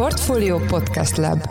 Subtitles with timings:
[0.00, 1.48] Portfolio Podcast Lab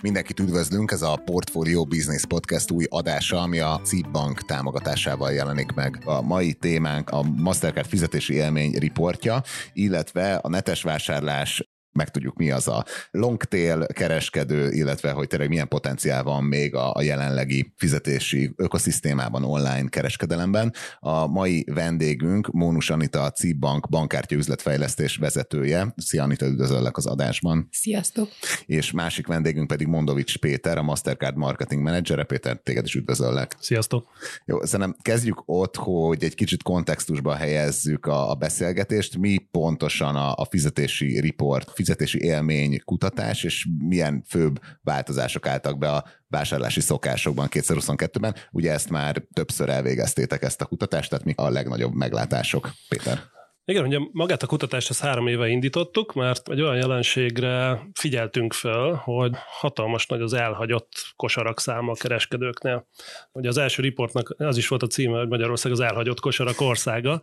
[0.00, 5.72] Mindenkit üdvözlünk, ez a Portfolio Business Podcast új adása, ami a CIP Bank támogatásával jelenik
[5.72, 6.02] meg.
[6.04, 12.68] A mai témánk a Mastercard fizetési élmény riportja, illetve a netes vásárlás megtudjuk mi az
[12.68, 19.44] a longtail kereskedő, illetve hogy tényleg milyen potenciál van még a, a jelenlegi fizetési ökoszisztémában,
[19.44, 20.72] online kereskedelemben.
[21.00, 25.94] A mai vendégünk Mónus Anita, a CIP Bank bankkártya üzletfejlesztés vezetője.
[25.96, 27.68] Szia Anita, üdvözöllek az adásban.
[27.70, 28.28] Sziasztok!
[28.66, 32.26] És másik vendégünk pedig Mondovics Péter, a Mastercard Marketing Manager.
[32.26, 33.56] Péter, téged is üdvözöllek.
[33.60, 34.08] Sziasztok!
[34.44, 39.18] Jó, szerintem kezdjük ott, hogy egy kicsit kontextusba helyezzük a, a beszélgetést.
[39.18, 45.90] Mi pontosan a, a fizetési report, fizetési élmény kutatás, és milyen főbb változások álltak be
[45.90, 48.34] a vásárlási szokásokban 2022-ben.
[48.50, 53.20] Ugye ezt már többször elvégeztétek ezt a kutatást, tehát mi a legnagyobb meglátások, Péter?
[53.64, 58.94] Igen, ugye magát a kutatást ezt három éve indítottuk, mert egy olyan jelenségre figyeltünk fel,
[58.94, 62.86] hogy hatalmas nagy az elhagyott kosarak száma a kereskedőknél.
[63.32, 67.22] Ugye az első riportnak az is volt a címe, hogy Magyarország az elhagyott kosarak országa.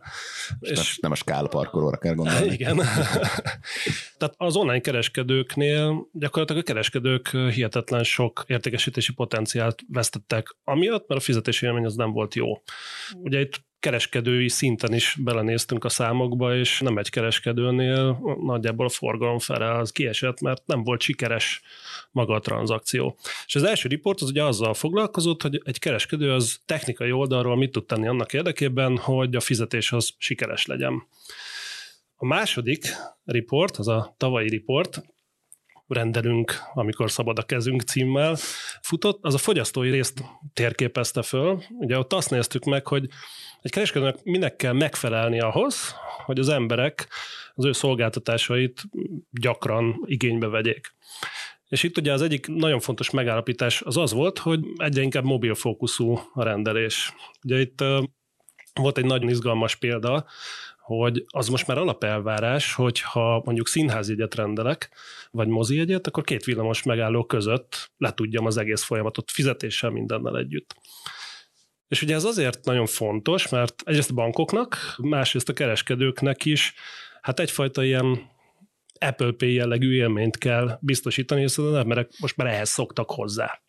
[0.60, 2.52] És, és nem a skálparkolóra kell gondolni.
[2.60, 2.76] Igen.
[4.18, 11.24] Tehát az online kereskedőknél gyakorlatilag a kereskedők hihetetlen sok értékesítési potenciált vesztettek, amiatt, mert a
[11.24, 12.62] fizetési élmény az nem volt jó.
[13.22, 19.38] Ugye itt kereskedői szinten is belenéztünk a számokba, és nem egy kereskedőnél nagyjából a forgalom
[19.38, 21.60] fele az kiesett, mert nem volt sikeres
[22.10, 23.16] maga a tranzakció.
[23.46, 27.72] És az első riport az ugye azzal foglalkozott, hogy egy kereskedő az technikai oldalról mit
[27.72, 31.06] tud tenni annak érdekében, hogy a fizetés az sikeres legyen.
[32.16, 32.86] A második
[33.24, 35.02] riport, az a tavalyi riport,
[35.92, 38.36] rendelünk, amikor szabad a kezünk címmel
[38.82, 41.62] futott, az a fogyasztói részt térképezte föl.
[41.78, 43.08] Ugye ott azt néztük meg, hogy
[43.62, 47.08] egy kereskedőnek minek kell megfelelni ahhoz, hogy az emberek
[47.54, 48.82] az ő szolgáltatásait
[49.30, 50.94] gyakran igénybe vegyék.
[51.68, 55.54] És itt ugye az egyik nagyon fontos megállapítás az az volt, hogy egyre inkább mobil
[55.54, 57.14] fókuszú a rendelés.
[57.42, 57.84] Ugye itt
[58.74, 60.26] volt egy nagyon izgalmas példa,
[60.96, 64.90] hogy az most már alapelvárás, hogy ha mondjuk színházjegyet rendelek,
[65.30, 70.74] vagy mozijegyet, akkor két villamos megálló között le tudjam az egész folyamatot fizetéssel mindennel együtt.
[71.88, 76.74] És ugye ez azért nagyon fontos, mert egyrészt a bankoknak, másrészt a kereskedőknek is,
[77.20, 78.30] hát egyfajta ilyen
[78.98, 83.60] Apple Pay jellegű élményt kell biztosítani, hiszen az emberek most már ehhez szoktak hozzá.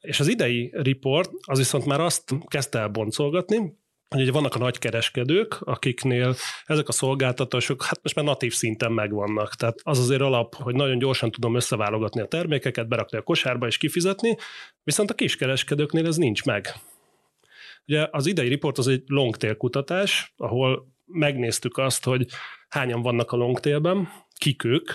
[0.00, 3.78] És az idei report az viszont már azt kezdte el boncolgatni,
[4.16, 6.34] ugye vannak a nagy kereskedők, akiknél
[6.66, 9.54] ezek a szolgáltatások hát most már natív szinten megvannak.
[9.54, 13.76] Tehát az azért alap, hogy nagyon gyorsan tudom összeválogatni a termékeket, berakni a kosárba és
[13.76, 14.36] kifizetni,
[14.82, 16.74] viszont a kiskereskedőknél ez nincs meg.
[17.86, 22.26] Ugye az idei riport az egy longtail kutatás, ahol megnéztük azt, hogy
[22.68, 24.90] hányan vannak a longtailben, kik ők,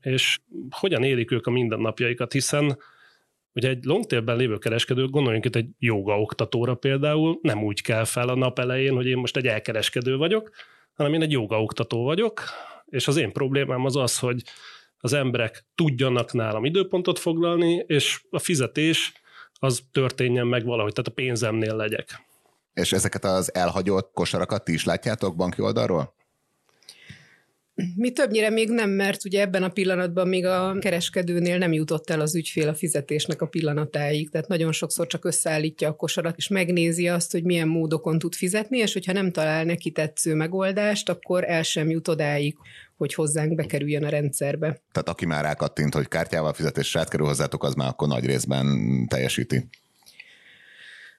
[0.00, 2.78] és hogyan élik ők a mindennapjaikat, hiszen
[3.54, 8.28] Ugye egy longtailben lévő kereskedő, gondoljunk itt egy joga oktatóra például, nem úgy kell fel
[8.28, 10.50] a nap elején, hogy én most egy elkereskedő vagyok,
[10.94, 12.42] hanem én egy joga oktató vagyok,
[12.86, 14.42] és az én problémám az az, hogy
[14.98, 19.12] az emberek tudjanak nálam időpontot foglalni, és a fizetés
[19.52, 22.24] az történjen meg valahogy, tehát a pénzemnél legyek.
[22.74, 26.14] És ezeket az elhagyott kosarakat ti is látjátok banki oldalról?
[27.96, 32.20] Mi többnyire még nem, mert ugye ebben a pillanatban még a kereskedőnél nem jutott el
[32.20, 37.08] az ügyfél a fizetésnek a pillanatáig, tehát nagyon sokszor csak összeállítja a kosarat, és megnézi
[37.08, 41.62] azt, hogy milyen módokon tud fizetni, és hogyha nem talál neki tetsző megoldást, akkor el
[41.62, 42.56] sem jut odáig,
[42.96, 44.66] hogy hozzánk bekerüljön a rendszerbe.
[44.66, 48.66] Tehát aki már rákattint, hogy kártyával fizetés kerül hozzátok, az már akkor nagy részben
[49.08, 49.68] teljesíti.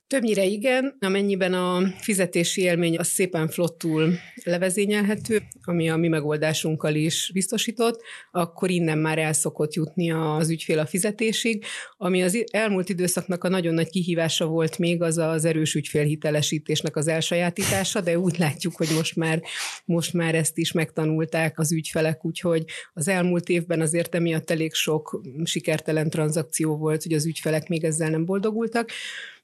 [0.07, 7.29] Többnyire igen, amennyiben a fizetési élmény az szépen flottul levezényelhető, ami a mi megoldásunkkal is
[7.33, 8.01] biztosított,
[8.31, 11.63] akkor innen már el szokott jutni az ügyfél a fizetésig.
[11.97, 17.07] Ami az elmúlt időszaknak a nagyon nagy kihívása volt még, az az erős ügyfélhitelesítésnek az
[17.07, 19.41] elsajátítása, de úgy látjuk, hogy most már,
[19.85, 22.63] most már ezt is megtanulták az ügyfelek, úgyhogy
[22.93, 28.09] az elmúlt évben azért emiatt elég sok sikertelen tranzakció volt, hogy az ügyfelek még ezzel
[28.09, 28.89] nem boldogultak.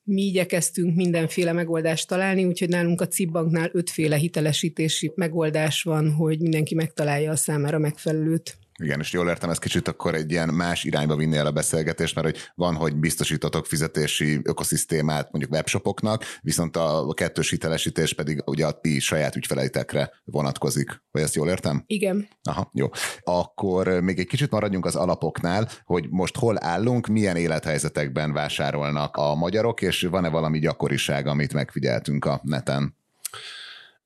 [0.03, 6.39] Mi igyekeztünk mindenféle megoldást találni, úgyhogy nálunk a CIP banknál ötféle hitelesítési megoldás van, hogy
[6.39, 8.57] mindenki megtalálja a számára megfelelőt.
[8.81, 12.16] Igen, és jól értem, ez kicsit akkor egy ilyen más irányba vinni el a beszélgetést,
[12.16, 18.66] mert hogy van, hogy biztosítotok fizetési ökoszisztémát mondjuk webshopoknak, viszont a kettős hitelesítés pedig ugye
[18.66, 21.04] a ti saját ügyfeleitekre vonatkozik.
[21.12, 21.83] Vagy ezt jól értem?
[21.88, 22.28] Igen.
[22.44, 22.88] Aha, jó.
[23.24, 29.36] Akkor még egy kicsit maradjunk az alapoknál, hogy most hol állunk, milyen élethelyzetekben vásárolnak a
[29.36, 32.95] magyarok, és van-e valami gyakoriság, amit megfigyeltünk a neten?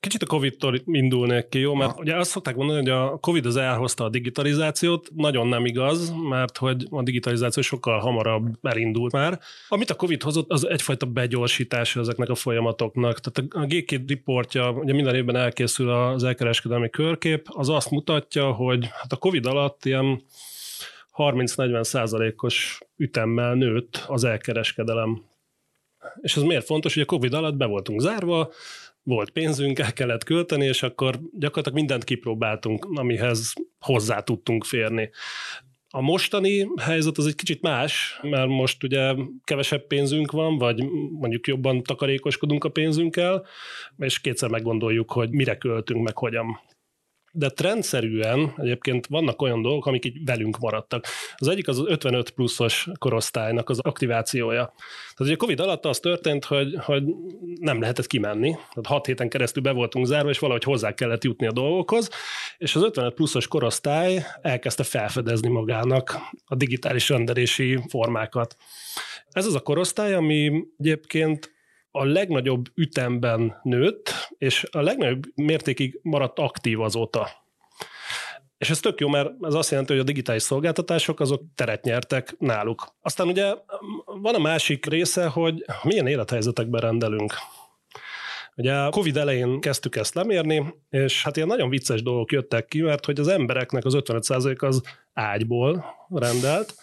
[0.05, 1.73] Kicsit a Covid-tól indulnék ki, jó?
[1.73, 1.99] Mert ha.
[1.99, 6.57] ugye azt szokták mondani, hogy a Covid az elhozta a digitalizációt, nagyon nem igaz, mert
[6.57, 9.39] hogy a digitalizáció sokkal hamarabb elindult már.
[9.67, 13.19] Amit a Covid hozott, az egyfajta begyorsítása ezeknek a folyamatoknak.
[13.19, 18.87] Tehát a G2 riportja, ugye minden évben elkészül az elkereskedelmi körkép, az azt mutatja, hogy
[18.91, 20.23] hát a Covid alatt ilyen
[21.17, 25.23] 30-40 százalékos ütemmel nőtt az elkereskedelem.
[26.21, 28.51] És ez miért fontos, hogy a Covid alatt be voltunk zárva,
[29.05, 35.09] volt pénzünk, el kellett költeni, és akkor gyakorlatilag mindent kipróbáltunk, amihez hozzá tudtunk férni.
[35.89, 41.47] A mostani helyzet az egy kicsit más, mert most ugye kevesebb pénzünk van, vagy mondjuk
[41.47, 43.45] jobban takarékoskodunk a pénzünkkel,
[43.97, 46.59] és kétszer meggondoljuk, hogy mire költünk, meg hogyan
[47.37, 51.05] de trendszerűen egyébként vannak olyan dolgok, amik így velünk maradtak.
[51.35, 54.73] Az egyik az az 55 pluszos korosztálynak az aktivációja.
[55.15, 57.03] Tehát ugye Covid alatt az történt, hogy, hogy
[57.59, 61.47] nem lehetett kimenni, tehát hat héten keresztül be voltunk zárva, és valahogy hozzá kellett jutni
[61.47, 62.09] a dolgokhoz,
[62.57, 68.55] és az 55 pluszos korosztály elkezdte felfedezni magának a digitális rendelési formákat.
[69.31, 71.54] Ez az a korosztály, ami egyébként
[71.95, 77.29] a legnagyobb ütemben nőtt, és a legnagyobb mértékig maradt aktív azóta.
[78.57, 82.35] És ez tök jó, mert ez azt jelenti, hogy a digitális szolgáltatások azok teret nyertek
[82.39, 82.95] náluk.
[83.01, 83.53] Aztán ugye
[84.05, 87.33] van a másik része, hogy milyen élethelyzetekben rendelünk.
[88.55, 92.81] Ugye a Covid elején kezdtük ezt lemérni, és hát ilyen nagyon vicces dolgok jöttek ki,
[92.81, 94.81] mert hogy az embereknek az 55% az
[95.15, 96.75] ágyból rendelt,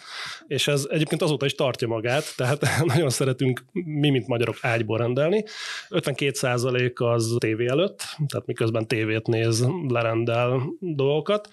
[0.47, 5.45] és ez egyébként azóta is tartja magát, tehát nagyon szeretünk mi, mint magyarok ágyból rendelni.
[5.89, 11.49] 52% az tévé előtt, tehát miközben tévét néz, lerendel dolgokat,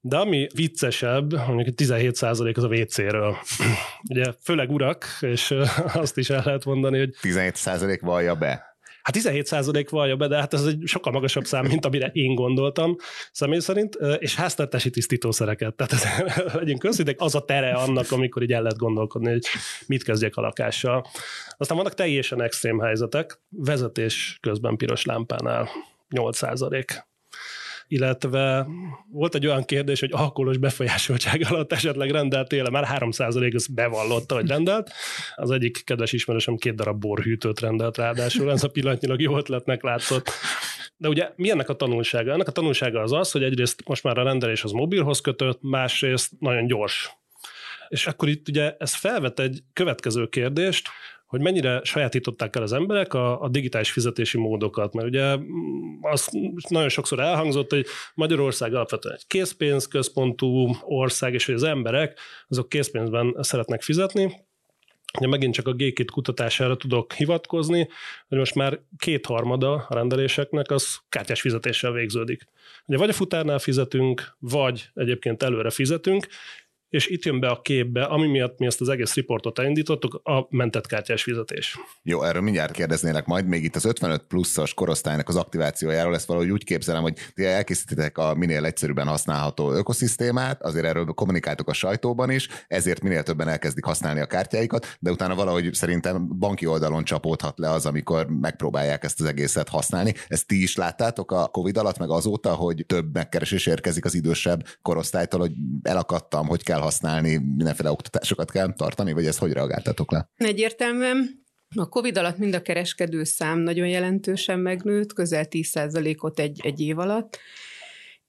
[0.00, 3.36] de ami viccesebb, mondjuk 17% az a WC-ről.
[4.10, 5.54] Ugye főleg urak, és
[5.92, 7.14] azt is el lehet mondani, hogy...
[7.22, 8.69] 17% vallja be.
[9.02, 12.96] Hát 17% vallja be, de hát ez egy sokkal magasabb szám, mint amire én gondoltam
[13.32, 15.74] személy szerint, és háztartási tisztítószereket.
[15.74, 16.04] Tehát ez,
[16.60, 19.46] legyünk őszintén, az a tere annak, amikor így el lehet gondolkodni, hogy
[19.86, 21.06] mit kezdjek a lakással.
[21.56, 25.68] Aztán vannak teljesen extrém helyzetek, vezetés közben piros lámpánál
[26.08, 26.42] 8
[27.90, 28.66] illetve
[29.12, 34.48] volt egy olyan kérdés, hogy alkoholos befolyásoltság alatt esetleg rendeltél már 3% az bevallotta, hogy
[34.48, 34.90] rendelt.
[35.34, 40.30] Az egyik kedves ismerősöm két darab borhűtőt rendelt ráadásul, ez a pillanatnyilag jó ötletnek látszott.
[40.96, 42.32] De ugye mi ennek a tanulsága?
[42.32, 46.32] Ennek a tanulsága az az, hogy egyrészt most már a rendelés az mobilhoz kötött, másrészt
[46.38, 47.10] nagyon gyors.
[47.88, 50.88] És akkor itt ugye ez felvet egy következő kérdést,
[51.30, 55.42] hogy mennyire sajátították el az emberek a, a digitális fizetési módokat, mert ugye mm,
[56.00, 56.28] az
[56.68, 62.18] nagyon sokszor elhangzott, hogy Magyarország alapvetően egy készpénzközpontú ország, és hogy az emberek
[62.48, 64.48] azok készpénzben szeretnek fizetni,
[65.18, 67.88] Ugye megint csak a G2 kutatására tudok hivatkozni,
[68.28, 72.46] hogy most már kétharmada a rendeléseknek az kártyás fizetéssel végződik.
[72.86, 76.26] Ugye vagy a futárnál fizetünk, vagy egyébként előre fizetünk,
[76.90, 80.46] és itt jön be a képbe, ami miatt mi ezt az egész riportot elindítottuk, a
[80.50, 81.78] mentett kártyás fizetés.
[82.02, 86.50] Jó, erről mindjárt kérdeznélek majd, még itt az 55 pluszos korosztálynak az aktivációjáról, ezt valahogy
[86.50, 92.30] úgy képzelem, hogy ti elkészítitek a minél egyszerűbben használható ökoszisztémát, azért erről kommunikáltok a sajtóban
[92.30, 97.58] is, ezért minél többen elkezdik használni a kártyáikat, de utána valahogy szerintem banki oldalon csapódhat
[97.58, 100.14] le az, amikor megpróbálják ezt az egészet használni.
[100.28, 104.66] Ezt ti is láttátok a COVID alatt, meg azóta, hogy több megkeresés érkezik az idősebb
[104.82, 110.30] korosztálytól, hogy elakadtam, hogy kell használni, mindenféle oktatásokat kell tartani, vagy ezt hogy reagáltatok le?
[110.36, 111.38] Egyértelműen.
[111.76, 116.98] A COVID alatt mind a kereskedő szám nagyon jelentősen megnőtt, közel 10%-ot egy, egy év
[116.98, 117.38] alatt,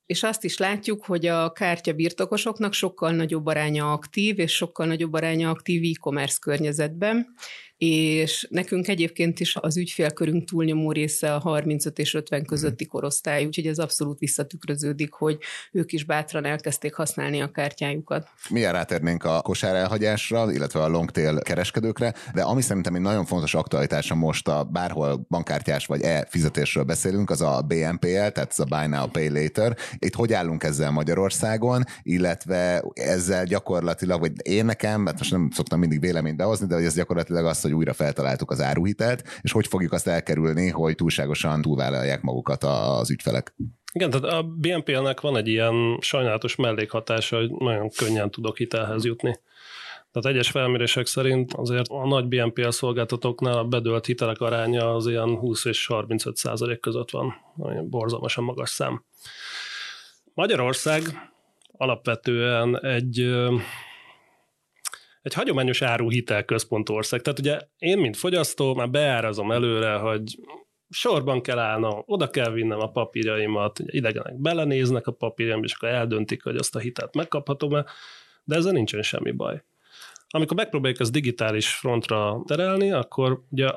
[0.06, 5.14] és azt is látjuk, hogy a kártya birtokosoknak sokkal nagyobb aránya aktív, és sokkal nagyobb
[5.14, 7.34] aránya aktív e-commerce környezetben,
[7.84, 13.68] és nekünk egyébként is az ügyfélkörünk túlnyomó része a 35 és 50 közötti korosztály, úgyhogy
[13.68, 15.38] ez abszolút visszatükröződik, hogy
[15.72, 18.28] ők is bátran elkezdték használni a kártyájukat.
[18.50, 23.54] Milyen rátérnénk a kosár elhagyásra, illetve a longtail kereskedőkre, de ami szerintem egy nagyon fontos
[23.54, 28.88] aktualitása most a bárhol bankkártyás vagy e-fizetésről beszélünk, az a BNPL, tehát ez a Buy
[28.88, 29.78] Now Pay Later.
[29.98, 35.80] Itt hogy állunk ezzel Magyarországon, illetve ezzel gyakorlatilag, vagy én nekem, mert most nem szoktam
[35.80, 39.52] mindig véleményt behozni, de hogy ez gyakorlatilag az, hogy hogy újra feltaláltuk az áruhitelt, és
[39.52, 43.56] hogy fogjuk azt elkerülni, hogy túlságosan túlvállalják magukat az ügyfelek.
[43.94, 49.40] Igen, tehát a BNPL-nek van egy ilyen sajnálatos mellékhatása, hogy nagyon könnyen tudok hitelhez jutni.
[50.12, 55.36] Tehát egyes felmérések szerint azért a nagy BNPL szolgáltatóknál a bedölt hitelek aránya az ilyen
[55.36, 59.04] 20 és 35 százalék között van, ami borzalmasan magas szám.
[60.34, 61.02] Magyarország
[61.72, 63.36] alapvetően egy
[65.22, 67.22] egy hagyományos áruhitel központú ország.
[67.22, 70.40] Tehát ugye én, mint fogyasztó, már beárazom előre, hogy
[70.90, 76.44] sorban kell állnom, oda kell vinnem a papírjaimat, idegenek belenéznek a papírjaim, és akkor eldöntik,
[76.44, 77.86] hogy azt a hitelt megkaphatom-e,
[78.44, 79.64] de ezzel nincsen semmi baj.
[80.30, 83.70] Amikor megpróbáljuk ezt digitális frontra terelni, akkor ugye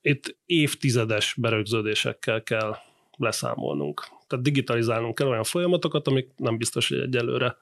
[0.00, 2.76] itt évtizedes berögződésekkel kell
[3.16, 4.06] leszámolnunk.
[4.26, 7.56] Tehát digitalizálnunk kell olyan folyamatokat, amik nem biztos, hogy egyelőre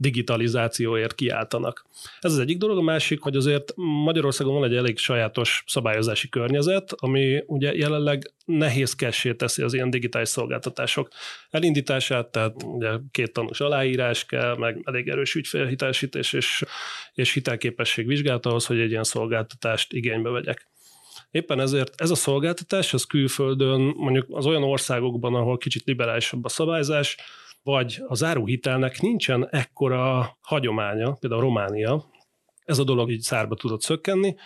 [0.00, 1.86] digitalizációért kiáltanak.
[2.20, 6.92] Ez az egyik dolog, a másik, hogy azért Magyarországon van egy elég sajátos szabályozási környezet,
[6.96, 11.08] ami ugye jelenleg nehézkessé teszi az ilyen digitális szolgáltatások
[11.50, 16.62] elindítását, tehát ugye két tanús aláírás kell, meg elég erős ügyfélhitelesítés és,
[17.14, 20.68] és hitelképesség vizsgálat ahhoz, hogy egy ilyen szolgáltatást igénybe vegyek.
[21.30, 26.48] Éppen ezért ez a szolgáltatás, az külföldön, mondjuk az olyan országokban, ahol kicsit liberálisabb a
[26.48, 27.16] szabályzás,
[27.70, 32.04] vagy az áruhitelnek nincsen ekkora hagyománya, például Románia,
[32.64, 34.36] ez a dolog így szárba tudott szökkenni,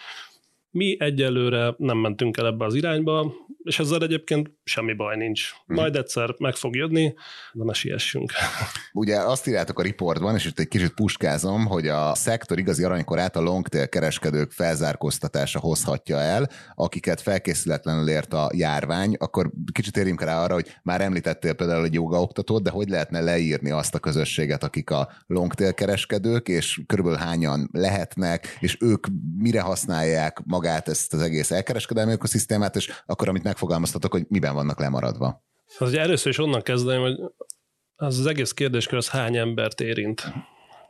[0.75, 5.51] mi egyelőre nem mentünk el ebbe az irányba, és ezzel egyébként semmi baj nincs.
[5.67, 5.81] Mhm.
[5.81, 7.15] Majd egyszer meg fog jönni,
[7.53, 8.33] de ne siessünk.
[8.93, 13.37] Ugye azt írjátok a riportban, és itt egy kicsit puskázom, hogy a szektor igazi aranykorát
[13.37, 20.43] a longtail kereskedők felzárkóztatása hozhatja el, akiket felkészületlenül ért a járvány, akkor kicsit érjünk rá
[20.43, 24.91] arra, hogy már említettél például egy jogaoktatót, de hogy lehetne leírni azt a közösséget, akik
[24.91, 29.07] a longtail kereskedők, és körülbelül hányan lehetnek, és ők
[29.39, 34.81] mire használják magát ezt az egész elkereskedelmi ökoszisztémát, és akkor, amit megfogalmaztatok, hogy miben vannak
[34.81, 35.43] lemaradva.
[35.79, 37.19] Az ugye először is onnan kezdeném, hogy
[37.97, 40.33] az, az egész kérdéskör az hány embert érint.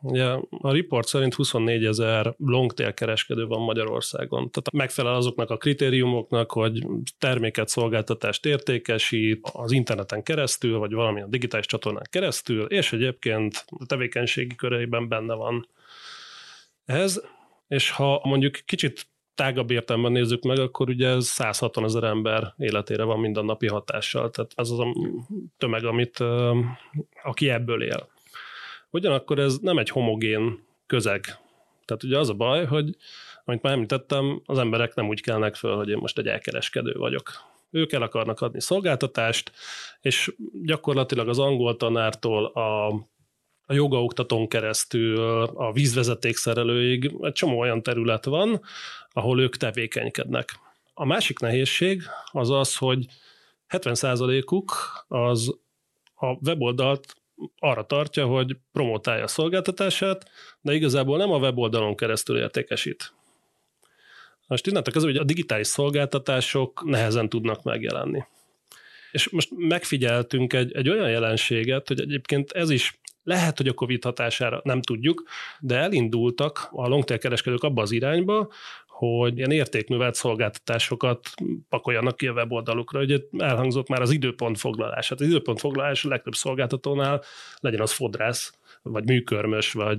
[0.00, 4.50] Ugye a report szerint 24 ezer longtail kereskedő van Magyarországon.
[4.50, 6.86] Tehát megfelel azoknak a kritériumoknak, hogy
[7.18, 14.54] terméket, szolgáltatást értékesít az interneten keresztül, vagy valamilyen digitális csatornán keresztül, és egyébként a tevékenységi
[14.54, 15.68] köreiben benne van
[16.84, 17.20] ez.
[17.68, 23.02] És ha mondjuk kicsit tágabb értelemben nézzük meg, akkor ugye ez 160 ezer ember életére
[23.02, 24.30] van mindennapi hatással.
[24.30, 24.94] Tehát az az a
[25.58, 26.18] tömeg, amit,
[27.22, 28.08] aki ebből él.
[28.90, 31.20] Ugyanakkor ez nem egy homogén közeg.
[31.84, 32.96] Tehát ugye az a baj, hogy
[33.44, 37.32] amit már említettem, az emberek nem úgy kelnek föl, hogy én most egy elkereskedő vagyok.
[37.70, 39.52] Ők el akarnak adni szolgáltatást,
[40.00, 42.94] és gyakorlatilag az angol tanártól a
[43.66, 48.62] a jogaoktatón keresztül, a vízvezetékszerelőig egy csomó olyan terület van,
[49.10, 50.58] ahol ők tevékenykednek.
[50.94, 52.02] A másik nehézség
[52.32, 53.06] az az, hogy
[53.68, 54.72] 70%-uk
[55.08, 55.58] az
[56.14, 57.16] a weboldalt
[57.58, 60.30] arra tartja, hogy promotálja a szolgáltatását,
[60.60, 63.12] de igazából nem a weboldalon keresztül értékesít.
[64.46, 68.24] Most innentől kezdve, hogy a digitális szolgáltatások nehezen tudnak megjelenni.
[69.12, 74.04] És most megfigyeltünk egy, egy olyan jelenséget, hogy egyébként ez is lehet, hogy a Covid
[74.04, 75.22] hatására nem tudjuk,
[75.60, 78.48] de elindultak a longtail kereskedők abba az irányba,
[78.86, 81.30] hogy ilyen értékművelt szolgáltatásokat
[81.68, 83.00] pakoljanak ki a weboldalukra.
[83.00, 85.08] Ugye elhangzott már az időpontfoglalás.
[85.08, 87.22] Hát az időpontfoglalás a legtöbb szolgáltatónál
[87.60, 88.52] legyen az fodrász,
[88.82, 89.98] vagy műkörmös, vagy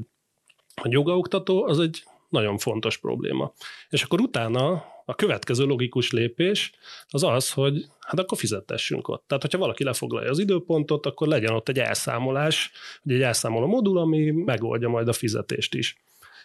[0.76, 2.04] a jogaoktató, az egy
[2.36, 3.54] nagyon fontos probléma.
[3.90, 6.72] És akkor utána a következő logikus lépés
[7.08, 9.24] az az, hogy hát akkor fizettessünk ott.
[9.28, 12.72] Tehát, hogyha valaki lefoglalja az időpontot, akkor legyen ott egy elszámolás,
[13.04, 15.98] egy elszámoló modul, ami megoldja majd a fizetést is.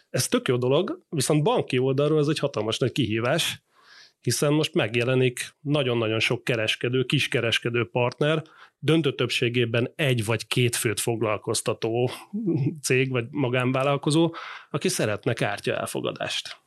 [0.09, 3.61] Ez tök jó dolog, viszont banki oldalról ez egy hatalmas nagy kihívás,
[4.21, 8.43] hiszen most megjelenik nagyon-nagyon sok kereskedő, kiskereskedő partner,
[8.83, 12.11] döntő többségében egy vagy két főt foglalkoztató
[12.81, 14.33] cég vagy magánvállalkozó,
[14.69, 16.59] aki szeretne kártya elfogadást.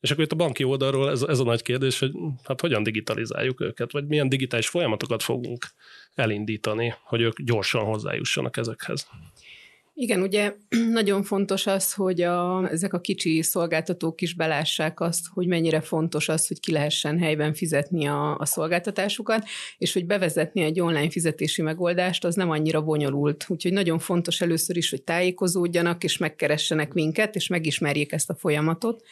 [0.00, 2.12] És akkor itt a banki oldalról ez, ez a nagy kérdés, hogy
[2.44, 5.66] hát hogyan digitalizáljuk őket, vagy milyen digitális folyamatokat fogunk
[6.14, 9.08] elindítani, hogy ők gyorsan hozzájussanak ezekhez.
[9.98, 10.54] Igen, ugye
[11.00, 16.28] nagyon fontos az, hogy a, ezek a kicsi szolgáltatók is belássák azt, hogy mennyire fontos
[16.28, 19.44] az, hogy ki lehessen helyben fizetni a, a szolgáltatásukat,
[19.78, 23.44] és hogy bevezetni egy online fizetési megoldást, az nem annyira bonyolult.
[23.48, 29.04] Úgyhogy nagyon fontos először is, hogy tájékozódjanak, és megkeressenek minket, és megismerjék ezt a folyamatot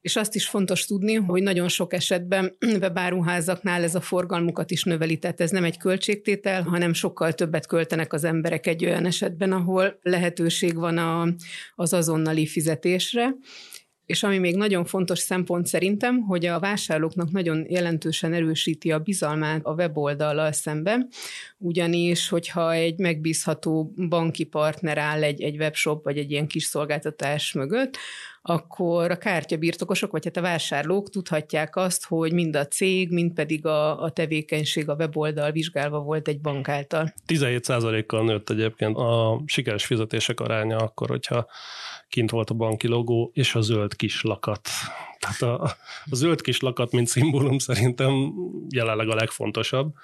[0.00, 5.18] és azt is fontos tudni, hogy nagyon sok esetben webáruházaknál ez a forgalmukat is növeli,
[5.18, 9.98] tehát ez nem egy költségtétel, hanem sokkal többet költenek az emberek egy olyan esetben, ahol
[10.02, 11.34] lehetőség van a,
[11.74, 13.34] az azonnali fizetésre.
[14.08, 19.60] És ami még nagyon fontos szempont szerintem, hogy a vásárlóknak nagyon jelentősen erősíti a bizalmát
[19.64, 21.08] a weboldallal szemben,
[21.58, 27.52] ugyanis, hogyha egy megbízható banki partner áll egy, egy webshop vagy egy ilyen kis szolgáltatás
[27.52, 27.96] mögött,
[28.48, 33.66] akkor a kártyabirtokosok, vagy hát a vásárlók tudhatják azt, hogy mind a cég, mind pedig
[33.66, 37.14] a, a tevékenység, a weboldal vizsgálva volt egy bank által.
[37.26, 41.46] 17%-kal nőtt egyébként a sikeres fizetések aránya akkor, hogyha
[42.08, 44.68] kint volt a banki logó, és a zöld kis lakat.
[45.18, 45.62] Tehát a,
[46.10, 48.32] a zöld kis lakat, mint szimbólum szerintem
[48.68, 49.94] jelenleg a legfontosabb.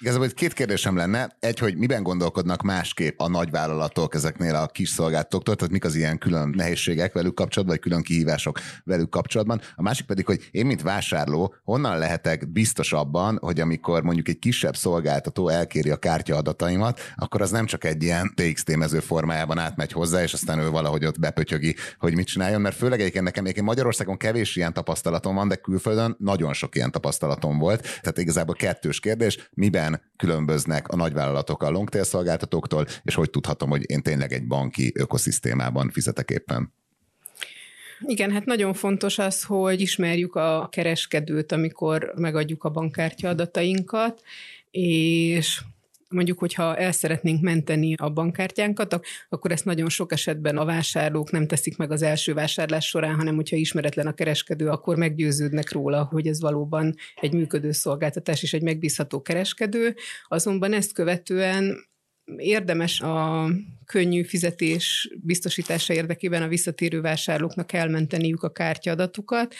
[0.00, 1.36] Igazából itt két kérdésem lenne.
[1.40, 6.18] Egy, hogy miben gondolkodnak másképp a nagyvállalatok ezeknél a kis szolgáltatóktól, tehát mik az ilyen
[6.18, 9.60] külön nehézségek velük kapcsolatban, külön kihívások velük kapcsolatban.
[9.74, 14.38] A másik pedig, hogy én, mint vásárló, honnan lehetek biztos abban, hogy amikor mondjuk egy
[14.38, 19.58] kisebb szolgáltató elkéri a kártya adataimat, akkor az nem csak egy ilyen TXT mező formájában
[19.58, 23.42] átmegy hozzá, és aztán ő valahogy ott bepötyögi, hogy mit csináljon, mert főleg egyébként nekem
[23.42, 27.80] egyébként Magyarországon kevés ilyen tapasztalatom van, de külföldön nagyon sok ilyen tapasztalatom volt.
[27.80, 33.90] Tehát igazából kettős kérdés, miben különböznek a nagyvállalatok a longtail szolgáltatóktól, és hogy tudhatom, hogy
[33.90, 36.72] én tényleg egy banki ökoszisztémában fizetek éppen?
[38.06, 44.22] Igen, hát nagyon fontos az, hogy ismerjük a kereskedőt, amikor megadjuk a bankkártya adatainkat,
[44.70, 45.60] és
[46.08, 51.46] mondjuk, hogyha el szeretnénk menteni a bankkártyánkat, akkor ezt nagyon sok esetben a vásárlók nem
[51.46, 56.26] teszik meg az első vásárlás során, hanem hogyha ismeretlen a kereskedő, akkor meggyőződnek róla, hogy
[56.26, 59.94] ez valóban egy működő szolgáltatás és egy megbízható kereskedő.
[60.28, 61.89] Azonban ezt követően
[62.36, 63.46] érdemes a
[63.86, 69.54] könnyű fizetés biztosítása érdekében a visszatérő vásárlóknak elmenteniük a kártyaadatukat,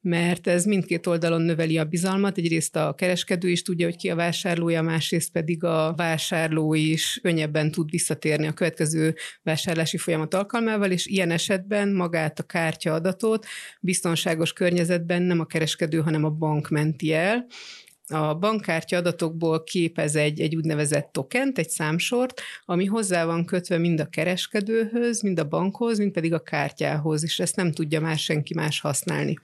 [0.00, 2.38] mert ez mindkét oldalon növeli a bizalmat.
[2.38, 7.70] Egyrészt a kereskedő is tudja, hogy ki a vásárlója, másrészt pedig a vásárló is könnyebben
[7.70, 13.46] tud visszatérni a következő vásárlási folyamat alkalmával, és ilyen esetben magát a kártyaadatot
[13.80, 17.46] biztonságos környezetben nem a kereskedő, hanem a bank menti el,
[18.08, 24.00] a bankkártya adatokból képez egy, egy úgynevezett tokent, egy számsort, ami hozzá van kötve mind
[24.00, 28.54] a kereskedőhöz, mind a bankhoz, mind pedig a kártyához, és ezt nem tudja más senki
[28.54, 29.38] más használni.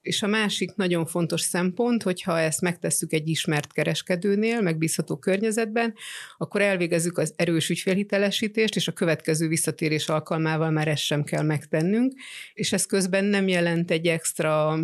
[0.00, 5.94] És a másik nagyon fontos szempont, hogyha ezt megtesszük egy ismert kereskedőnél, megbízható környezetben,
[6.38, 12.12] akkor elvégezzük az erős ügyfélhitelesítést, és a következő visszatérés alkalmával már ezt sem kell megtennünk,
[12.54, 14.78] és ez közben nem jelent egy extra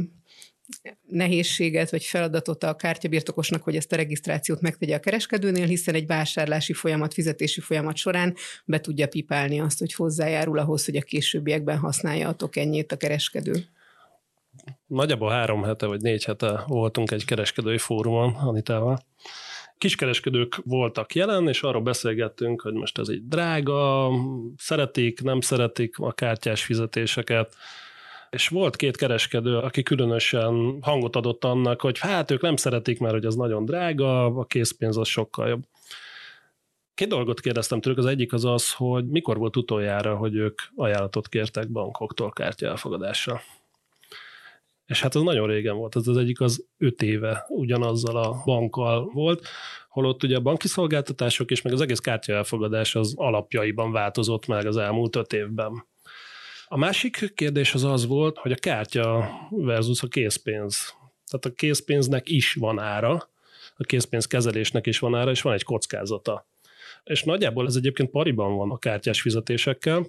[1.06, 6.72] nehézséget vagy feladatot a kártyabirtokosnak, hogy ezt a regisztrációt megtegye a kereskedőnél, hiszen egy vásárlási
[6.72, 8.34] folyamat, fizetési folyamat során
[8.64, 13.64] be tudja pipálni azt, hogy hozzájárul ahhoz, hogy a későbbiekben használja a tokenjét a kereskedő.
[14.86, 18.98] Nagyjából három hete vagy négy hete voltunk egy kereskedői fórumon Anitával.
[19.78, 24.10] Kiskereskedők voltak jelen, és arról beszélgettünk, hogy most ez egy drága,
[24.56, 27.54] szeretik, nem szeretik a kártyás fizetéseket,
[28.30, 33.14] és volt két kereskedő, aki különösen hangot adott annak, hogy hát ők nem szeretik, mert
[33.14, 35.62] hogy az nagyon drága, a készpénz az sokkal jobb.
[36.94, 41.28] Két dolgot kérdeztem tőlük, az egyik az az, hogy mikor volt utoljára, hogy ők ajánlatot
[41.28, 43.40] kértek bankoktól kártya elfogadásra.
[44.86, 49.10] És hát az nagyon régen volt, ez az egyik az öt éve ugyanazzal a bankkal
[49.12, 49.46] volt,
[49.88, 54.66] holott ugye a banki szolgáltatások és meg az egész kártya elfogadás az alapjaiban változott meg
[54.66, 55.86] az elmúlt öt évben.
[56.68, 60.94] A másik kérdés az az volt, hogy a kártya versus a készpénz.
[61.30, 63.30] Tehát a készpénznek is van ára,
[63.76, 66.46] a készpénz kezelésnek is van ára, és van egy kockázata.
[67.04, 70.06] És nagyjából ez egyébként pariban van a kártyás fizetésekkel,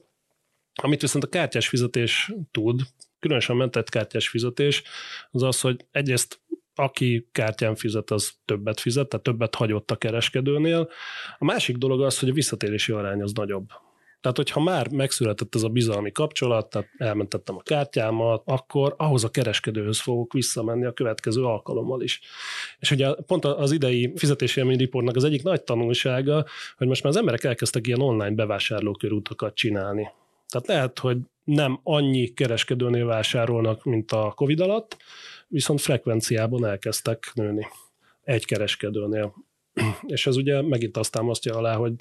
[0.74, 2.82] amit viszont a kártyás fizetés tud,
[3.20, 4.84] különösen mentett kártyás fizetés,
[5.32, 6.40] az az, hogy egyrészt
[6.76, 10.90] aki kártyán fizet, az többet fizet, tehát többet hagyott a kereskedőnél.
[11.38, 13.68] A másik dolog az, hogy a visszatérési arány az nagyobb.
[14.22, 19.30] Tehát, hogyha már megszületett ez a bizalmi kapcsolat, tehát elmentettem a kártyámat, akkor ahhoz a
[19.30, 22.20] kereskedőhöz fogok visszamenni a következő alkalommal is.
[22.80, 26.46] És ugye pont az idei fizetési riportnak az egyik nagy tanulsága,
[26.78, 30.10] hogy most már az emberek elkezdtek ilyen online bevásárlókörútokat csinálni.
[30.48, 34.98] Tehát lehet, hogy nem annyi kereskedőnél vásárolnak, mint a Covid alatt,
[35.48, 37.68] viszont frekvenciában elkezdtek nőni
[38.24, 39.34] egy kereskedőnél.
[40.08, 41.94] És ez ugye megint azt támasztja alá, hogy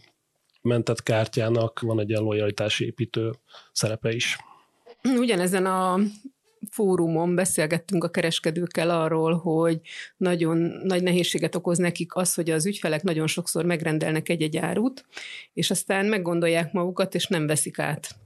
[0.69, 3.33] mentett kártyának van egy ilyen lojalitási építő
[3.73, 4.39] szerepe is.
[5.03, 5.99] Ugyanezen a
[6.71, 9.81] fórumon beszélgettünk a kereskedőkkel arról, hogy
[10.17, 15.05] nagyon nagy nehézséget okoz nekik az, hogy az ügyfelek nagyon sokszor megrendelnek egy-egy árut,
[15.55, 18.17] és aztán meggondolják magukat, és nem veszik át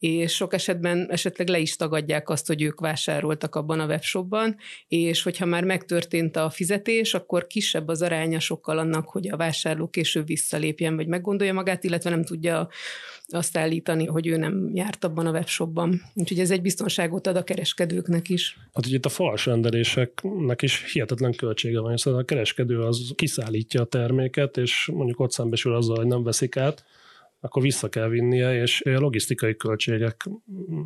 [0.00, 4.56] és sok esetben esetleg le is tagadják azt, hogy ők vásároltak abban a webshopban,
[4.88, 9.88] és hogyha már megtörtént a fizetés, akkor kisebb az aránya sokkal annak, hogy a vásárló
[9.88, 12.68] később visszalépjen, vagy meggondolja magát, illetve nem tudja
[13.28, 16.02] azt állítani, hogy ő nem járt abban a webshopban.
[16.14, 18.58] Úgyhogy ez egy biztonságot ad a kereskedőknek is.
[18.74, 23.80] Hát ugye itt a fals rendeléseknek is hihetetlen költsége van, hiszen a kereskedő az kiszállítja
[23.80, 26.84] a terméket, és mondjuk ott szembesül azzal, hogy nem veszik át,
[27.40, 30.28] akkor vissza kell vinnie, és logisztikai költségek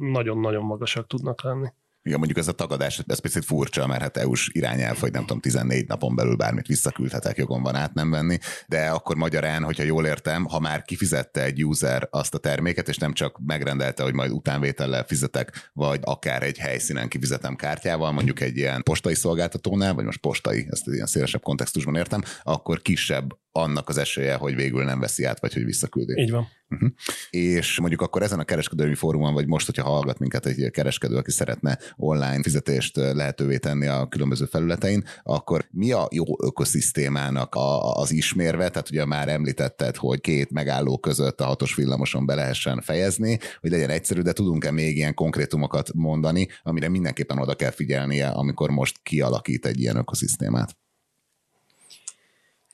[0.00, 1.68] nagyon-nagyon magasak tudnak lenni.
[2.06, 5.40] Igen, mondjuk ez a tagadás, ez picit furcsa, mert hát EU-s irányelv, hogy nem tudom,
[5.40, 10.06] 14 napon belül bármit visszaküldhetek, jogom van át nem venni, de akkor magyarán, hogyha jól
[10.06, 14.30] értem, ha már kifizette egy user azt a terméket, és nem csak megrendelte, hogy majd
[14.30, 20.20] utánvétellel fizetek, vagy akár egy helyszínen kifizetem kártyával, mondjuk egy ilyen postai szolgáltatónál, vagy most
[20.20, 25.24] postai, ezt ilyen szélesebb kontextusban értem, akkor kisebb annak az esélye, hogy végül nem veszi
[25.24, 26.20] át, vagy hogy visszaküldi.
[26.20, 26.48] Így van.
[26.68, 26.90] Uh-huh.
[27.30, 31.30] És mondjuk akkor ezen a kereskedői fórumon, vagy most, hogyha hallgat minket egy kereskedő, aki
[31.30, 38.10] szeretne online fizetést lehetővé tenni a különböző felületein, akkor mi a jó ökoszisztémának a, az
[38.10, 38.68] ismérve?
[38.68, 43.70] Tehát ugye már említetted, hogy két megálló között a hatos villamoson be lehessen fejezni, hogy
[43.70, 48.98] legyen egyszerű, de tudunk-e még ilyen konkrétumokat mondani, amire mindenképpen oda kell figyelnie, amikor most
[49.02, 50.76] kialakít egy ilyen ökoszisztémát?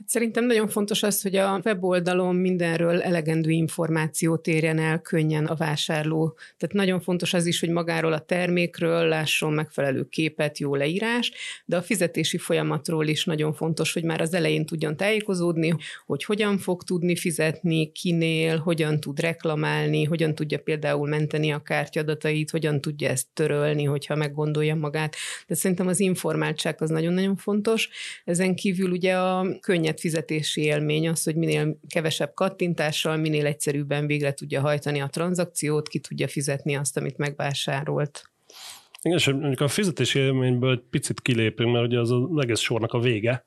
[0.06, 6.36] Szerintem nagyon fontos az, hogy a weboldalon mindenről elegendő információt érjen el könnyen a vásárló.
[6.58, 11.32] Tehát nagyon fontos az is, hogy magáról a termékről lásson megfelelő képet, jó leírás,
[11.64, 16.58] de a fizetési folyamatról is nagyon fontos, hogy már az elején tudjon tájékozódni, hogy hogyan
[16.58, 23.08] fog tudni fizetni, kinél, hogyan tud reklamálni, hogyan tudja például menteni a kártyadatait, hogyan tudja
[23.08, 25.16] ezt törölni, hogyha meggondolja magát.
[25.46, 27.88] De szerintem az informáltság az nagyon-nagyon fontos.
[28.24, 29.46] Ezen kívül ugye a
[29.90, 35.88] könnyed fizetési élmény az, hogy minél kevesebb kattintással, minél egyszerűbben végre tudja hajtani a tranzakciót,
[35.88, 38.22] ki tudja fizetni azt, amit megvásárolt.
[39.02, 42.92] Igen, és mondjuk a fizetési élményből egy picit kilépünk, mert ugye az az egész sornak
[42.92, 43.44] a vége,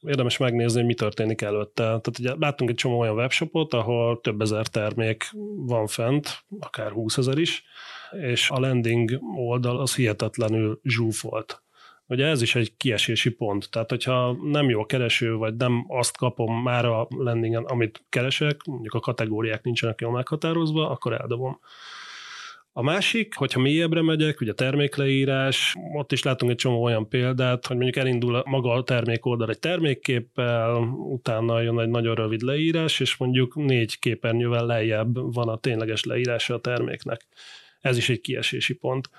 [0.00, 1.82] érdemes megnézni, hogy mi történik előtte.
[1.82, 7.18] Tehát ugye láttunk egy csomó olyan webshopot, ahol több ezer termék van fent, akár 20
[7.18, 7.64] ezer is,
[8.10, 11.62] és a landing oldal az hihetetlenül zsúfolt.
[12.08, 13.70] Ugye ez is egy kiesési pont.
[13.70, 18.64] Tehát, hogyha nem jó a kereső, vagy nem azt kapom már a landingen, amit keresek,
[18.64, 21.60] mondjuk a kategóriák nincsenek jól meghatározva, akkor eldobom.
[22.72, 27.76] A másik, hogyha mélyebbre megyek, ugye termékleírás, ott is látunk egy csomó olyan példát, hogy
[27.76, 33.16] mondjuk elindul maga a termék oldal egy termékképpel, utána jön egy nagyon rövid leírás, és
[33.16, 37.26] mondjuk négy képernyővel lejjebb van a tényleges leírása a terméknek.
[37.80, 39.10] Ez is egy kiesési pont.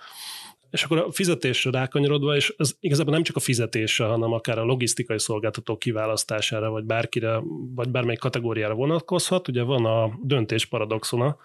[0.72, 4.64] És akkor a fizetésre rákanyarodva, és ez igazából nem csak a fizetésre, hanem akár a
[4.64, 7.40] logisztikai szolgáltató kiválasztására, vagy bárkire,
[7.76, 9.48] vagy bármelyik kategóriára vonatkozhat.
[9.48, 11.38] Ugye van a döntés paradoxona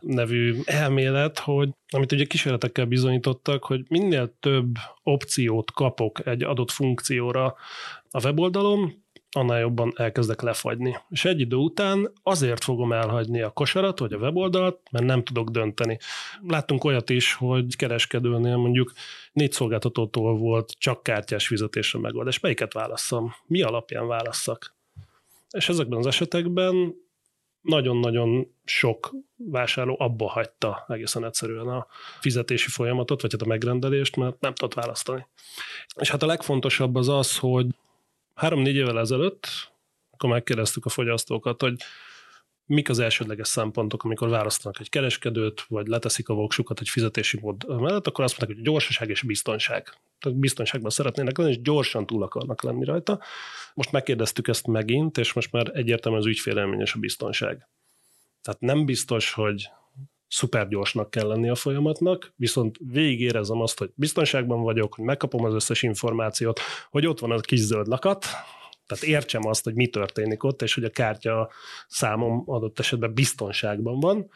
[0.00, 7.54] nevű elmélet, hogy amit ugye kísérletekkel bizonyítottak, hogy minél több opciót kapok egy adott funkcióra
[8.10, 9.01] a weboldalon,
[9.32, 10.96] annál jobban elkezdek lefagyni.
[11.08, 15.48] És egy idő után azért fogom elhagyni a kosarat, vagy a weboldalt, mert nem tudok
[15.48, 15.98] dönteni.
[16.46, 18.92] Láttunk olyat is, hogy kereskedőnél mondjuk
[19.32, 22.40] négy szolgáltatótól volt csak kártyás fizetésre megoldás.
[22.40, 23.34] Melyiket válasszam?
[23.46, 24.74] Mi alapján válasszak?
[25.50, 26.94] És ezekben az esetekben
[27.60, 31.86] nagyon-nagyon sok vásárló abba hagyta egészen egyszerűen a
[32.20, 35.26] fizetési folyamatot, vagy hát a megrendelést, mert nem tudott választani.
[35.96, 37.66] És hát a legfontosabb az az, hogy
[38.34, 39.46] három-négy évvel ezelőtt,
[40.10, 41.74] akkor megkérdeztük a fogyasztókat, hogy
[42.66, 47.80] mik az elsődleges szempontok, amikor választanak egy kereskedőt, vagy leteszik a voksukat egy fizetési mód
[47.80, 49.94] mellett, akkor azt mondták, hogy gyorsaság és biztonság.
[50.18, 53.20] Tehát biztonságban szeretnének lenni, és gyorsan túl akarnak lenni rajta.
[53.74, 57.68] Most megkérdeztük ezt megint, és most már egyértelműen az ügyfélelményes a biztonság.
[58.42, 59.70] Tehát nem biztos, hogy
[60.32, 65.54] szuper gyorsnak kell lenni a folyamatnak, viszont végigérezem azt, hogy biztonságban vagyok, hogy megkapom az
[65.54, 68.26] összes információt, hogy ott van a kis zöld lakat,
[68.86, 71.50] tehát értsem azt, hogy mi történik ott, és hogy a kártya
[71.88, 74.30] számom adott esetben biztonságban van,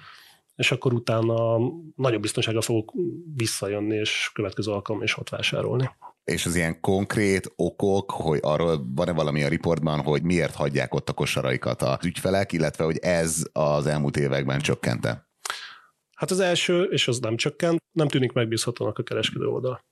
[0.57, 1.59] és akkor utána
[1.95, 2.93] nagyobb biztonsággal fogok
[3.37, 5.91] visszajönni, és következő alkalom is ott vásárolni.
[6.25, 11.09] És az ilyen konkrét okok, hogy arról van-e valami a riportban, hogy miért hagyják ott
[11.09, 15.26] a kosaraikat az ügyfelek, illetve hogy ez az elmúlt években csökkente?
[16.17, 19.85] Hát az első, és az nem csökkent, nem tűnik megbízhatónak a kereskedő oldal.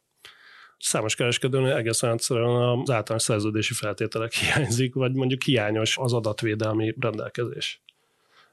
[0.79, 7.83] Számos kereskedőnél egészen egyszerűen az általános szerződési feltételek hiányzik, vagy mondjuk hiányos az adatvédelmi rendelkezés.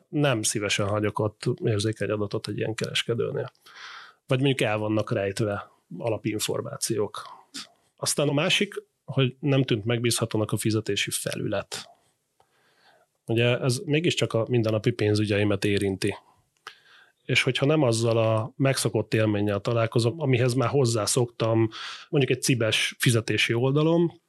[0.10, 3.52] Nem szívesen hagyok ott érzékeny adatot egy ilyen kereskedőnél.
[4.28, 7.22] Vagy mondjuk el vannak rejtve alapinformációk.
[7.96, 8.74] Aztán a másik,
[9.06, 11.90] hogy nem tűnt megbízhatónak a fizetési felület.
[13.26, 16.16] Ugye ez mégiscsak a mindennapi pénzügyeimet érinti
[17.26, 21.70] és hogyha nem azzal a megszokott élménnyel találkozom, amihez már hozzászoktam,
[22.10, 24.20] mondjuk egy cibes fizetési oldalom,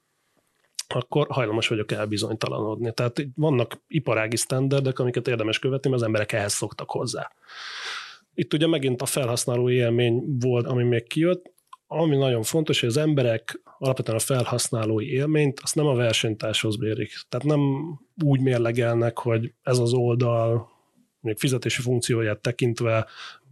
[0.95, 2.93] akkor hajlamos vagyok elbizonytalanodni.
[2.93, 7.33] Tehát vannak iparági sztenderdek, amiket érdemes követni, mert az emberek ehhez szoktak hozzá.
[8.35, 11.53] Itt ugye megint a felhasználó élmény volt, ami még kijött,
[11.87, 17.13] ami nagyon fontos, hogy az emberek alapvetően a felhasználói élményt, azt nem a versenytárshoz mérik.
[17.29, 17.61] Tehát nem
[18.25, 20.72] úgy mérlegelnek, hogy ez az oldal
[21.23, 23.07] mondjuk fizetési funkcióját tekintve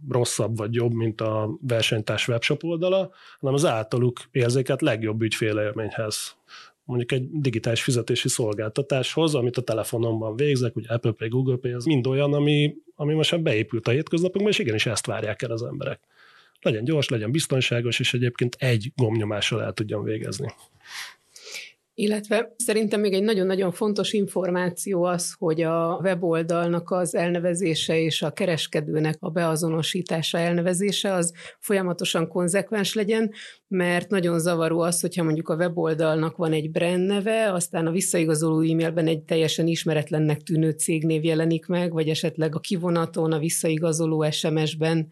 [0.09, 6.35] rosszabb vagy jobb, mint a versenytárs webshop oldala, hanem az általuk érzéket legjobb ügyfélélményhez
[6.91, 11.85] mondjuk egy digitális fizetési szolgáltatáshoz, amit a telefonomban végzek, ugye Apple Pay, Google Pay, ez
[11.85, 15.63] mind olyan, ami, ami most már beépült a hétköznapokban, és igenis ezt várják el az
[15.63, 15.99] emberek.
[16.61, 20.53] Legyen gyors, legyen biztonságos, és egyébként egy gomnyomással el tudjam végezni.
[22.01, 28.31] Illetve szerintem még egy nagyon-nagyon fontos információ az, hogy a weboldalnak az elnevezése és a
[28.31, 33.31] kereskedőnek a beazonosítása, elnevezése az folyamatosan konzekvens legyen,
[33.67, 38.59] mert nagyon zavaró az, hogyha mondjuk a weboldalnak van egy brand neve, aztán a visszaigazoló
[38.59, 45.07] e-mailben egy teljesen ismeretlennek tűnő cégnév jelenik meg, vagy esetleg a kivonaton, a visszaigazoló SMS-ben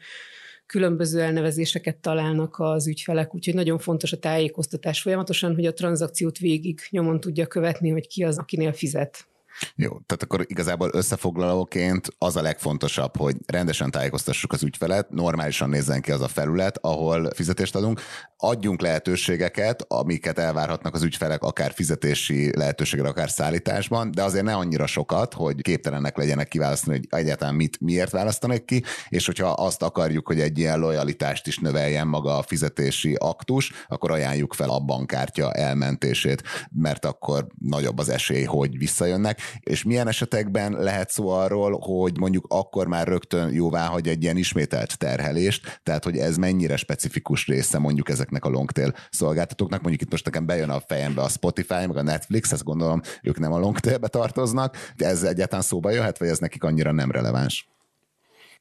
[0.69, 6.79] különböző elnevezéseket találnak az ügyfelek, úgyhogy nagyon fontos a tájékoztatás folyamatosan, hogy a tranzakciót végig
[6.89, 9.27] nyomon tudja követni, hogy ki az, akinél fizet.
[9.76, 16.02] Jó, tehát akkor igazából összefoglalóként az a legfontosabb, hogy rendesen tájékoztassuk az ügyfelet, normálisan nézzen
[16.02, 18.02] ki az a felület, ahol fizetést adunk,
[18.38, 24.88] adjunk lehetőségeket, amiket elvárhatnak az ügyfelek, akár fizetési lehetőségre, akár szállításban, de azért ne annyira
[24.88, 30.28] sokat, hogy képtelenek legyenek kiválasztani, hogy egyáltalán mit, miért választanak ki, és hogyha azt akarjuk,
[30.28, 35.54] hogy egy ilyen lojalitást is növeljen maga a fizetési aktus, akkor ajánljuk fel a bankkártya
[35.54, 39.39] elmentését, mert akkor nagyobb az esély, hogy visszajönnek.
[39.59, 44.38] És milyen esetekben lehet szó arról, hogy mondjuk akkor már rögtön jóvá hagy egy ilyen
[44.38, 49.81] ismételt terhelést, tehát hogy ez mennyire specifikus része mondjuk ezek ezeknek a longtail szolgáltatóknak.
[49.81, 53.39] Mondjuk itt most nekem bejön a fejembe a Spotify, meg a Netflix, ezt gondolom ők
[53.39, 57.67] nem a longtailbe tartoznak, de ez egyáltalán szóba jöhet, vagy ez nekik annyira nem releváns?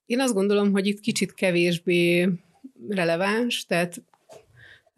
[0.07, 2.29] Én azt gondolom, hogy itt kicsit kevésbé
[2.89, 4.03] releváns, tehát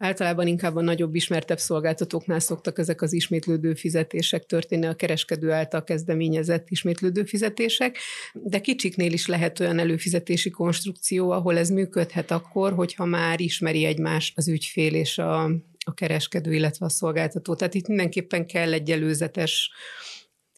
[0.01, 5.83] Általában inkább a nagyobb, ismertebb szolgáltatóknál szoktak ezek az ismétlődő fizetések történni, a kereskedő által
[5.83, 7.97] kezdeményezett ismétlődő fizetések,
[8.33, 14.37] de kicsiknél is lehet olyan előfizetési konstrukció, ahol ez működhet akkor, hogyha már ismeri egymást
[14.37, 15.43] az ügyfél és a,
[15.85, 17.55] a kereskedő, illetve a szolgáltató.
[17.55, 19.71] Tehát itt mindenképpen kell egy előzetes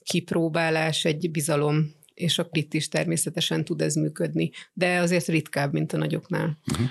[0.04, 5.94] kipróbálás, egy bizalom és akkor itt is természetesen tud ez működni, de azért ritkább, mint
[5.94, 6.60] a nagyoknál.
[6.72, 6.88] Uh-huh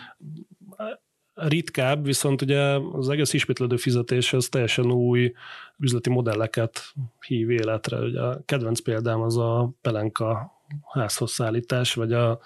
[1.35, 2.61] ritkább, viszont ugye
[2.93, 5.33] az egész ismétlődő fizetés az teljesen új
[5.79, 6.95] üzleti modelleket
[7.27, 7.99] hív életre.
[7.99, 10.53] Ugye a kedvenc példám az a pelenka
[10.93, 12.41] házhoz szállítás, vagy a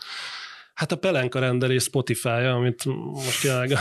[0.77, 3.79] Hát a pelenka rendelés spotify amit most jelenleg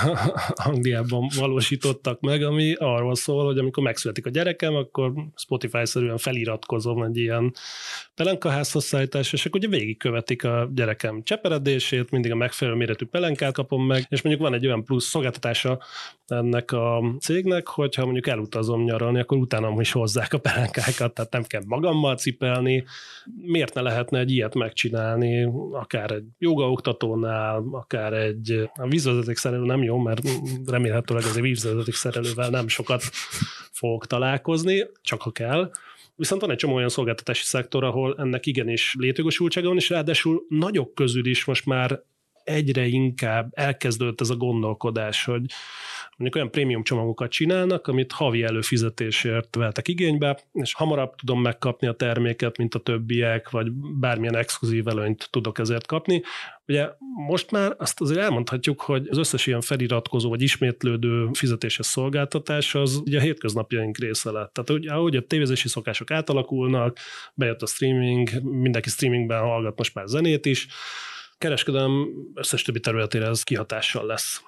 [0.54, 7.18] Angliában valósítottak meg, ami arról szól, hogy amikor megszületik a gyerekem, akkor Spotify-szerűen feliratkozom egy
[7.18, 7.54] ilyen
[8.14, 13.86] pelenka házhozszállítás, és akkor ugye végigkövetik a gyerekem cseperedését, mindig a megfelelő méretű pelenkát kapom
[13.86, 15.80] meg, és mondjuk van egy olyan plusz szolgáltatása
[16.28, 21.44] ennek a cégnek, hogyha mondjuk elutazom nyaralni, akkor utána is hozzák a pelenkákat, tehát nem
[21.44, 22.84] kell magammal cipelni.
[23.42, 29.66] Miért ne lehetne egy ilyet megcsinálni, akár egy joga oktatónál, akár egy a vízvezeték szerelő
[29.66, 30.30] nem jó, mert
[30.66, 33.02] remélhetőleg azért vízvezeték szerelővel nem sokat
[33.72, 35.72] fogok találkozni, csak ha kell.
[36.16, 40.94] Viszont van egy csomó olyan szolgáltatási szektor, ahol ennek igenis létjogosultsága van, és ráadásul nagyok
[40.94, 42.02] közül is most már
[42.46, 45.42] egyre inkább elkezdődött ez a gondolkodás, hogy
[46.18, 51.94] mondjuk olyan prémium csomagokat csinálnak, amit havi előfizetésért vettek igénybe, és hamarabb tudom megkapni a
[51.94, 56.22] terméket, mint a többiek, vagy bármilyen exkluzív előnyt tudok ezért kapni.
[56.68, 56.90] Ugye
[57.28, 62.96] most már azt azért elmondhatjuk, hogy az összes ilyen feliratkozó vagy ismétlődő fizetéses szolgáltatás az
[62.96, 64.54] ugye a hétköznapjaink része lett.
[64.54, 66.98] Tehát ugye, ahogy a tévézési szokások átalakulnak,
[67.34, 70.68] bejött a streaming, mindenki streamingben hallgat most már zenét is,
[71.38, 74.42] kereskedelem összes többi területére ez kihatással lesz.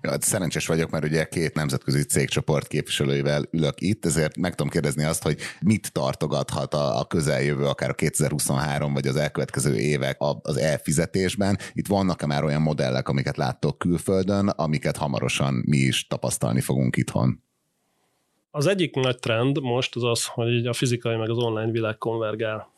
[0.00, 4.72] Ja, hát szerencsés vagyok, mert ugye két nemzetközi cégcsoport képviselőivel ülök itt, ezért meg tudom
[4.72, 10.16] kérdezni azt, hogy mit tartogathat a, a közeljövő, akár a 2023 vagy az elkövetkező évek
[10.42, 11.58] az elfizetésben.
[11.72, 17.42] Itt vannak-e már olyan modellek, amiket láttok külföldön, amiket hamarosan mi is tapasztalni fogunk itthon?
[18.50, 22.76] Az egyik nagy trend most az az, hogy a fizikai meg az online világ konvergál.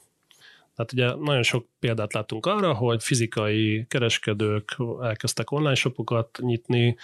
[0.86, 6.96] Tehát ugye nagyon sok példát láttunk arra, hogy fizikai kereskedők elkezdtek online shopokat nyitni,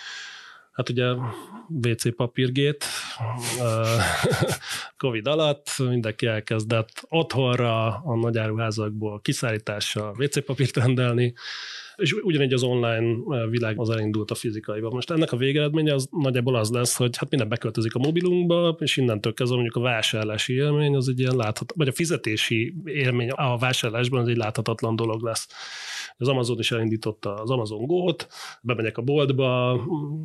[0.72, 1.06] Hát ugye
[1.68, 2.84] WC papírgét
[4.98, 11.34] Covid alatt mindenki elkezdett otthonra a nagyáruházakból kiszállítással WC papírt rendelni,
[11.96, 14.90] és ugyanígy az online eh, világ az elindult a fizikaiba.
[14.90, 18.96] Most ennek a végeredménye az nagyjából az lesz, hogy hát minden beköltözik a mobilunkba, és
[18.96, 23.58] innentől kezdve mondjuk a vásárlási élmény az egy ilyen látható, vagy a fizetési élmény a
[23.58, 25.48] vásárlásban az egy láthatatlan dolog lesz.
[26.18, 28.28] Az Amazon is elindította az Amazon Go-t,
[28.62, 29.80] bemegyek a boltba,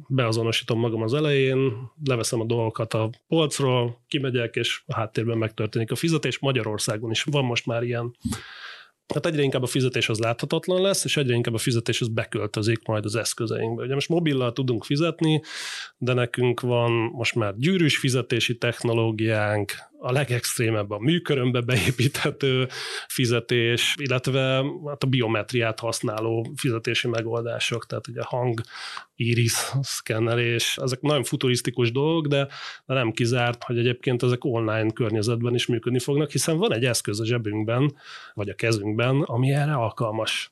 [0.08, 5.96] beazonosítom magam az elején, leveszem a dolgokat a polcról, kimegyek, és a háttérben megtörténik a
[5.96, 6.40] fizetés.
[6.40, 8.16] Magyarországon is van most már ilyen
[9.14, 12.86] Hát egyre inkább a fizetés az láthatatlan lesz, és egyre inkább a fizetés az beköltözik
[12.86, 13.84] majd az eszközeinkbe.
[13.84, 15.42] Ugye most mobillal tudunk fizetni,
[15.98, 19.72] de nekünk van most már gyűrűs fizetési technológiánk,
[20.04, 22.68] a legextrémebb a műkörömbe beépíthető
[23.08, 28.62] fizetés, illetve hát a biometriát használó fizetési megoldások, tehát ugye hang,
[29.30, 32.48] iris szkennelés, ezek nagyon futurisztikus dolgok, de,
[32.86, 37.26] nem kizárt, hogy egyébként ezek online környezetben is működni fognak, hiszen van egy eszköz a
[37.26, 37.96] zsebünkben,
[38.34, 40.50] vagy a kezünkben, ami erre alkalmas.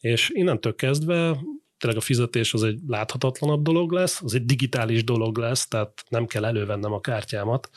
[0.00, 1.38] És innentől kezdve
[1.78, 6.26] tényleg a fizetés az egy láthatatlanabb dolog lesz, az egy digitális dolog lesz, tehát nem
[6.26, 7.70] kell elővennem a kártyámat,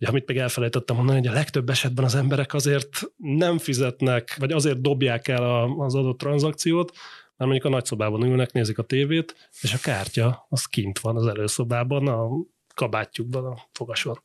[0.00, 4.52] Ugye, amit még elfelejtettem mondani, hogy a legtöbb esetben az emberek azért nem fizetnek, vagy
[4.52, 6.92] azért dobják el az adott tranzakciót,
[7.40, 11.26] mert mondjuk a nagyszobában ülnek, nézik a tévét, és a kártya az kint van az
[11.26, 12.28] előszobában, a
[12.74, 14.20] kabátjukban, a fogason,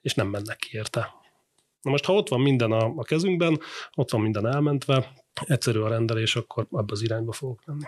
[0.00, 1.14] és nem mennek ki érte.
[1.82, 3.58] Na most, ha ott van minden a, a kezünkben,
[3.94, 7.84] ott van minden elmentve, egyszerű a rendelés, akkor ebbe az irányba fogok menni.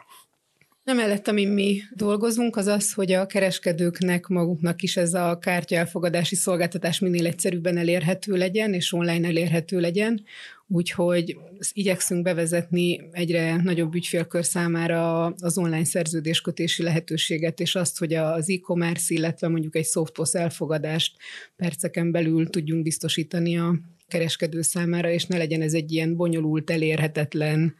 [0.84, 6.34] Emellett, amin mi dolgozunk, az az, hogy a kereskedőknek maguknak is ez a kártya elfogadási
[6.34, 10.24] szolgáltatás minél egyszerűbben elérhető legyen, és online elérhető legyen.
[10.70, 11.36] Úgyhogy
[11.72, 19.14] igyekszünk bevezetni egyre nagyobb ügyfélkör számára az online szerződéskötési lehetőséget, és azt, hogy az e-commerce,
[19.14, 21.16] illetve mondjuk egy softpost elfogadást
[21.56, 23.74] perceken belül tudjunk biztosítani a
[24.08, 27.74] kereskedő számára, és ne legyen ez egy ilyen bonyolult, elérhetetlen,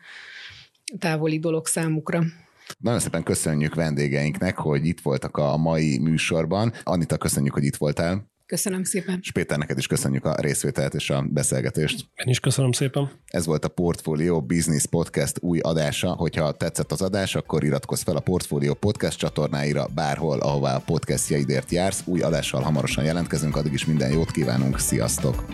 [0.99, 2.25] távoli dolog számukra.
[2.79, 6.73] Nagyon szépen köszönjük vendégeinknek, hogy itt voltak a mai műsorban.
[6.83, 8.31] Anita, köszönjük, hogy itt voltál.
[8.49, 9.19] Köszönöm szépen.
[9.23, 12.07] És Péternek is köszönjük a részvételt és a beszélgetést.
[12.15, 13.11] Én is köszönöm szépen.
[13.27, 16.09] Ez volt a Portfolio Business Podcast új adása.
[16.11, 21.71] Hogyha tetszett az adás, akkor iratkozz fel a Portfolio Podcast csatornáira bárhol, ahová a podcastjaidért
[21.71, 22.03] jársz.
[22.05, 24.79] Új adással hamarosan jelentkezünk, addig is minden jót kívánunk.
[24.79, 25.45] Sziasztok!